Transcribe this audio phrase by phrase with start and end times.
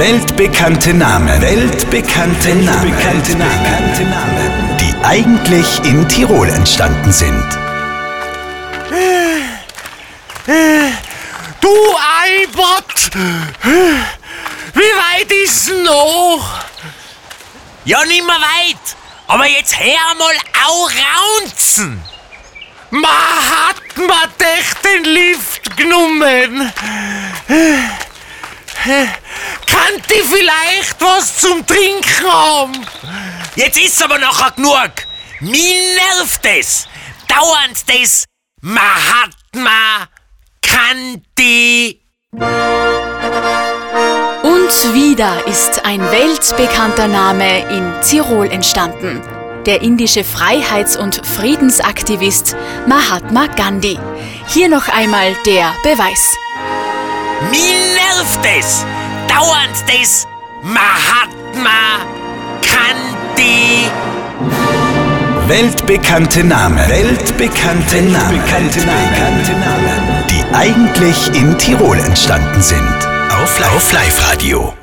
[0.00, 1.42] Weltbekannte Namen.
[1.42, 2.84] Weltbekannte Namen.
[2.84, 4.78] Weltbekannte Namen.
[4.80, 7.44] Die eigentlich in Tirol entstanden sind.
[11.60, 11.68] Du
[12.22, 13.10] Albert!
[14.72, 16.60] Wie weit ist noch?
[17.84, 18.96] Ja, nimmer weit.
[19.26, 20.34] Aber jetzt hör mal
[20.66, 20.90] auch
[21.42, 22.00] raunzen.
[22.88, 26.72] Ma hat ma dich den Lift genommen?
[29.80, 32.86] Kann die vielleicht was zum Trinken haben?
[33.56, 34.90] Jetzt ist aber nachher genug.
[35.40, 36.86] Mir nervt es.
[37.26, 38.26] Dauernd das
[38.60, 40.06] Mahatma
[40.60, 42.02] Kanti.
[44.42, 49.22] Und wieder ist ein weltbekannter Name in Tirol entstanden.
[49.64, 52.54] Der indische Freiheits- und Friedensaktivist
[52.86, 53.98] Mahatma Gandhi.
[54.48, 56.36] Hier noch einmal der Beweis.
[57.50, 58.84] Mir nervt es.
[59.40, 60.26] Dauernd das
[60.62, 62.04] Mahatma
[62.60, 63.88] Kanti.
[65.48, 66.76] Weltbekannte Namen.
[66.86, 68.38] Weltbekannte Namen.
[68.38, 68.80] Weltbekannte
[69.52, 70.24] Namen.
[70.28, 73.08] Die eigentlich in Tirol entstanden sind.
[73.30, 73.58] Auf
[73.92, 74.74] Live-Radio.